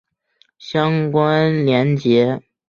[0.57, 2.41] 相关连结